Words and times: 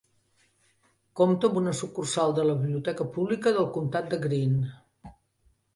Compta 1.21 1.49
amb 1.51 1.59
una 1.61 1.73
sucursal 1.81 2.33
de 2.41 2.47
la 2.49 2.57
biblioteca 2.63 3.09
pública 3.19 3.55
del 3.61 3.73
comtat 3.79 4.13
de 4.15 4.21
Greene. 4.27 5.13